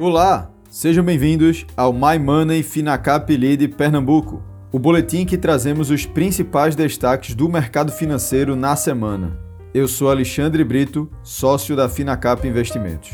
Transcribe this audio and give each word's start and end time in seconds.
Olá, 0.00 0.50
sejam 0.70 1.04
bem-vindos 1.04 1.66
ao 1.76 1.92
My 1.92 2.18
Money 2.18 2.62
Finacap 2.62 3.36
Lead 3.36 3.68
Pernambuco, 3.68 4.42
o 4.72 4.78
boletim 4.78 5.26
que 5.26 5.36
trazemos 5.36 5.90
os 5.90 6.06
principais 6.06 6.74
destaques 6.74 7.34
do 7.34 7.46
mercado 7.50 7.92
financeiro 7.92 8.56
na 8.56 8.74
semana. 8.76 9.38
Eu 9.74 9.86
sou 9.86 10.08
Alexandre 10.08 10.64
Brito, 10.64 11.06
sócio 11.22 11.76
da 11.76 11.86
Finacap 11.86 12.48
Investimentos. 12.48 13.10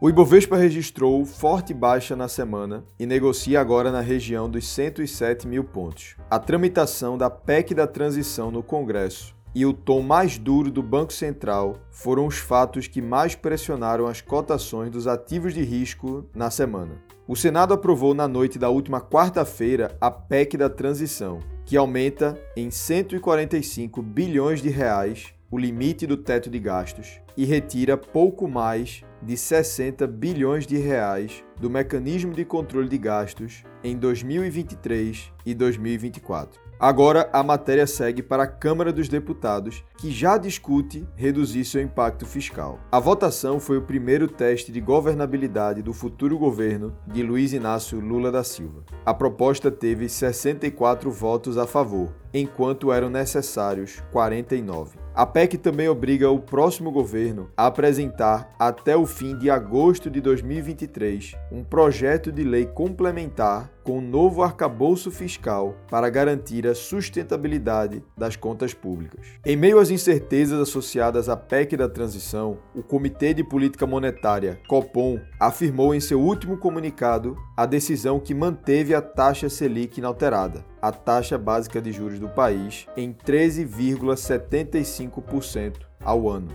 O 0.00 0.08
Ibovespa 0.08 0.56
registrou 0.56 1.22
forte 1.26 1.74
baixa 1.74 2.16
na 2.16 2.28
semana 2.28 2.82
e 2.98 3.04
negocia 3.04 3.60
agora 3.60 3.92
na 3.92 4.00
região 4.00 4.48
dos 4.48 4.66
107 4.66 5.46
mil 5.46 5.64
pontos. 5.64 6.16
A 6.30 6.38
tramitação 6.38 7.18
da 7.18 7.28
PEC 7.28 7.74
da 7.74 7.86
transição 7.86 8.50
no 8.50 8.62
Congresso 8.62 9.34
e 9.54 9.64
o 9.64 9.72
tom 9.72 10.02
mais 10.02 10.36
duro 10.36 10.70
do 10.70 10.82
Banco 10.82 11.12
Central 11.12 11.76
foram 11.90 12.26
os 12.26 12.38
fatos 12.38 12.88
que 12.88 13.00
mais 13.00 13.34
pressionaram 13.34 14.06
as 14.06 14.20
cotações 14.20 14.90
dos 14.90 15.06
ativos 15.06 15.54
de 15.54 15.62
risco 15.62 16.26
na 16.34 16.50
semana. 16.50 17.00
O 17.26 17.36
Senado 17.36 17.72
aprovou 17.72 18.12
na 18.12 18.28
noite 18.28 18.58
da 18.58 18.68
última 18.68 19.00
quarta-feira 19.00 19.96
a 20.00 20.10
PEC 20.10 20.58
da 20.58 20.68
transição, 20.68 21.38
que 21.64 21.76
aumenta 21.76 22.38
em 22.56 22.70
145 22.70 24.02
bilhões 24.02 24.60
de 24.60 24.68
reais 24.68 25.32
o 25.50 25.58
limite 25.58 26.06
do 26.06 26.16
teto 26.16 26.50
de 26.50 26.58
gastos 26.58 27.20
e 27.36 27.44
retira 27.44 27.96
pouco 27.96 28.48
mais 28.48 29.02
de 29.22 29.36
60 29.36 30.06
bilhões 30.06 30.66
de 30.66 30.76
reais 30.76 31.44
do 31.60 31.70
mecanismo 31.70 32.32
de 32.32 32.44
controle 32.44 32.88
de 32.88 32.98
gastos 32.98 33.62
em 33.82 33.96
2023 33.96 35.32
e 35.46 35.54
2024. 35.54 36.63
Agora 36.78 37.30
a 37.32 37.42
matéria 37.42 37.86
segue 37.86 38.22
para 38.22 38.42
a 38.42 38.48
Câmara 38.48 38.92
dos 38.92 39.08
Deputados, 39.08 39.84
que 39.96 40.10
já 40.10 40.36
discute 40.36 41.06
reduzir 41.14 41.64
seu 41.64 41.80
impacto 41.80 42.26
fiscal. 42.26 42.80
A 42.90 42.98
votação 42.98 43.60
foi 43.60 43.78
o 43.78 43.82
primeiro 43.82 44.26
teste 44.26 44.72
de 44.72 44.80
governabilidade 44.80 45.82
do 45.82 45.92
futuro 45.92 46.36
governo 46.36 46.94
de 47.06 47.22
Luiz 47.22 47.52
Inácio 47.52 48.00
Lula 48.00 48.30
da 48.32 48.42
Silva. 48.42 48.84
A 49.06 49.14
proposta 49.14 49.70
teve 49.70 50.08
64 50.08 51.10
votos 51.10 51.56
a 51.56 51.66
favor, 51.66 52.12
enquanto 52.34 52.92
eram 52.92 53.08
necessários 53.08 54.02
49. 54.10 55.04
A 55.14 55.24
PEC 55.24 55.56
também 55.58 55.88
obriga 55.88 56.28
o 56.28 56.40
próximo 56.40 56.90
governo 56.90 57.48
a 57.56 57.66
apresentar, 57.66 58.52
até 58.58 58.96
o 58.96 59.06
fim 59.06 59.38
de 59.38 59.48
agosto 59.48 60.10
de 60.10 60.20
2023, 60.20 61.36
um 61.52 61.62
projeto 61.62 62.32
de 62.32 62.42
lei 62.42 62.66
complementar 62.66 63.70
com 63.84 63.98
um 63.98 64.00
novo 64.00 64.42
arcabouço 64.42 65.12
fiscal 65.12 65.76
para 65.88 66.10
garantir 66.10 66.66
a 66.66 66.74
sustentabilidade 66.74 68.02
das 68.18 68.34
contas 68.34 68.74
públicas. 68.74 69.24
Em 69.46 69.56
meio 69.56 69.78
às 69.78 69.90
incertezas 69.90 70.58
associadas 70.58 71.28
à 71.28 71.36
PEC 71.36 71.76
da 71.76 71.88
transição, 71.88 72.58
o 72.74 72.82
Comitê 72.82 73.32
de 73.32 73.44
Política 73.44 73.86
Monetária, 73.86 74.58
COPOM, 74.66 75.20
afirmou 75.38 75.94
em 75.94 76.00
seu 76.00 76.20
último 76.20 76.56
comunicado 76.56 77.36
a 77.56 77.66
decisão 77.66 78.18
que 78.18 78.34
manteve 78.34 78.94
a 78.94 79.02
taxa 79.02 79.48
Selic 79.48 79.98
inalterada, 79.98 80.64
a 80.84 80.92
taxa 80.92 81.38
básica 81.38 81.80
de 81.80 81.90
juros 81.90 82.20
do 82.20 82.28
país, 82.28 82.86
em 82.94 83.10
13,75% 83.10 85.76
ao 86.04 86.28
ano. 86.28 86.50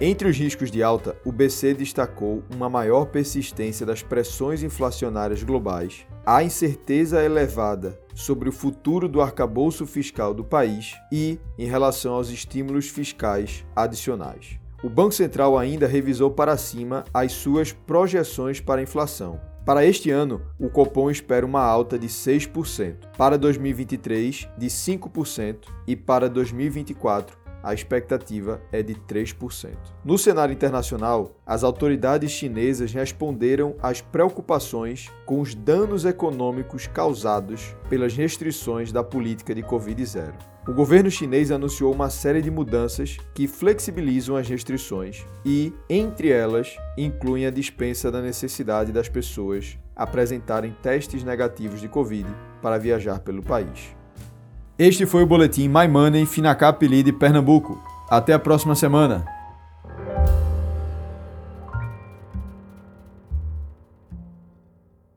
Entre 0.00 0.28
os 0.28 0.36
riscos 0.36 0.72
de 0.72 0.82
alta, 0.82 1.16
o 1.24 1.30
BC 1.30 1.74
destacou 1.74 2.42
uma 2.52 2.68
maior 2.68 3.04
persistência 3.04 3.86
das 3.86 4.02
pressões 4.02 4.64
inflacionárias 4.64 5.44
globais, 5.44 6.04
a 6.26 6.42
incerteza 6.42 7.22
elevada 7.22 7.96
sobre 8.12 8.48
o 8.48 8.52
futuro 8.52 9.08
do 9.08 9.22
arcabouço 9.22 9.86
fiscal 9.86 10.34
do 10.34 10.42
país 10.42 10.96
e 11.12 11.38
em 11.56 11.66
relação 11.66 12.14
aos 12.14 12.30
estímulos 12.30 12.88
fiscais 12.88 13.64
adicionais. 13.76 14.58
O 14.82 14.90
Banco 14.90 15.12
Central 15.12 15.56
ainda 15.56 15.86
revisou 15.86 16.28
para 16.28 16.56
cima 16.56 17.04
as 17.14 17.30
suas 17.30 17.70
projeções 17.70 18.58
para 18.58 18.80
a 18.80 18.82
inflação. 18.82 19.53
Para 19.64 19.82
este 19.86 20.10
ano, 20.10 20.42
o 20.60 20.68
Copom 20.68 21.10
espera 21.10 21.46
uma 21.46 21.62
alta 21.62 21.98
de 21.98 22.06
6%, 22.06 22.96
para 23.16 23.38
2023 23.38 24.46
de 24.58 24.66
5% 24.66 25.68
e 25.86 25.96
para 25.96 26.28
2024 26.28 27.43
a 27.64 27.72
expectativa 27.72 28.60
é 28.70 28.82
de 28.82 28.94
3%. 28.94 29.70
No 30.04 30.18
cenário 30.18 30.52
internacional, 30.52 31.34
as 31.46 31.64
autoridades 31.64 32.30
chinesas 32.30 32.92
responderam 32.92 33.74
às 33.82 34.02
preocupações 34.02 35.10
com 35.24 35.40
os 35.40 35.54
danos 35.54 36.04
econômicos 36.04 36.86
causados 36.86 37.74
pelas 37.88 38.14
restrições 38.14 38.92
da 38.92 39.02
política 39.02 39.54
de 39.54 39.62
Covid-0. 39.62 40.34
O 40.68 40.72
governo 40.72 41.10
chinês 41.10 41.50
anunciou 41.50 41.92
uma 41.92 42.08
série 42.08 42.40
de 42.40 42.50
mudanças 42.50 43.18
que 43.34 43.46
flexibilizam 43.46 44.36
as 44.36 44.48
restrições 44.48 45.24
e, 45.44 45.72
entre 45.88 46.30
elas, 46.30 46.76
incluem 46.96 47.46
a 47.46 47.50
dispensa 47.50 48.10
da 48.10 48.20
necessidade 48.20 48.92
das 48.92 49.08
pessoas 49.08 49.78
apresentarem 49.96 50.74
testes 50.82 51.22
negativos 51.22 51.80
de 51.80 51.88
Covid 51.88 52.28
para 52.62 52.78
viajar 52.78 53.20
pelo 53.20 53.42
país. 53.42 53.94
Este 54.76 55.06
foi 55.06 55.22
o 55.22 55.26
boletim 55.26 55.68
My 55.68 55.86
Money 55.86 56.26
Finacap 56.26 56.84
Lead 56.84 57.12
Pernambuco. 57.12 57.80
Até 58.10 58.32
a 58.32 58.40
próxima 58.40 58.74
semana. 58.74 59.24